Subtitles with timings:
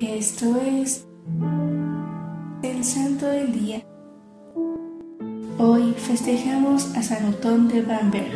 [0.00, 1.04] Esto es
[2.62, 3.82] el Santo del Día.
[5.58, 8.30] Hoy festejamos a San Otón de Bamberg.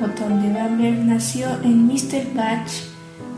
[0.00, 1.88] Otón de Bamberg nació en
[2.36, 2.68] Bach,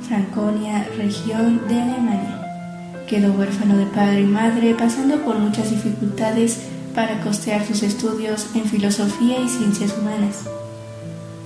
[0.07, 3.05] Franconia, región de Alemania.
[3.09, 6.61] Quedó huérfano de padre y madre, pasando por muchas dificultades
[6.95, 10.45] para costear sus estudios en filosofía y ciencias humanas.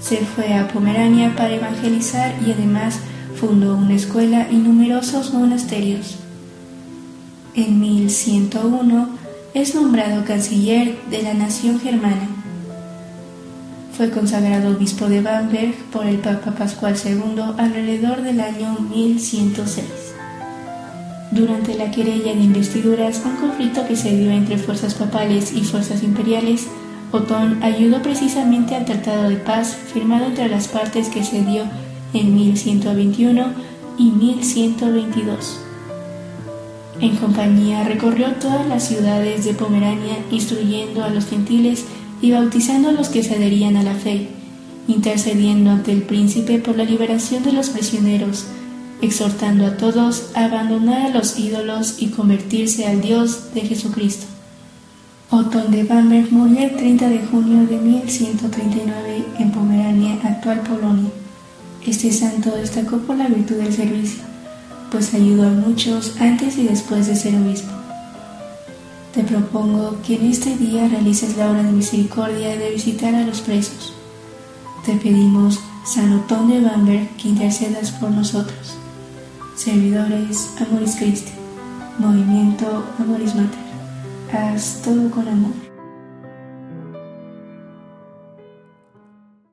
[0.01, 2.99] Se fue a Pomerania para evangelizar y además
[3.41, 6.17] fundó una escuela y numerosos monasterios.
[7.55, 9.09] En 1101
[9.55, 12.29] es nombrado canciller de la nación germana.
[13.97, 19.87] Fue consagrado obispo de Bamberg por el Papa Pascual II alrededor del año 1106.
[21.31, 26.03] Durante la querella de investiduras, un conflicto que se dio entre fuerzas papales y fuerzas
[26.03, 26.67] imperiales,
[27.11, 31.65] Otón ayudó precisamente al Tratado de Paz firmado entre las partes que se dio
[32.12, 33.45] en 1121
[33.98, 35.60] y 1122.
[37.00, 41.84] En compañía recorrió todas las ciudades de Pomerania instruyendo a los gentiles
[42.20, 44.28] y bautizando a los que se adherían a la fe,
[44.86, 48.45] intercediendo ante el príncipe por la liberación de los prisioneros,
[49.00, 54.27] exhortando a todos a abandonar a los ídolos y convertirse al Dios de Jesucristo.
[55.30, 61.11] Otón de Bamberg murió el 30 de junio de 1139 en Pomerania, actual Polonia.
[61.86, 64.23] Este santo destacó por la virtud del servicio,
[64.91, 67.73] pues ayudó a muchos antes y después de ser obispo.
[69.14, 73.41] Te propongo que en este día realices la obra de misericordia de visitar a los
[73.41, 73.95] presos.
[74.84, 78.77] Te pedimos, San Otón de Bamberg, que intercedas por nosotros.
[79.56, 81.33] Servidores Amoris Christi,
[81.98, 83.58] Movimiento Amoris Mater.
[84.33, 85.70] Haz todo con amor.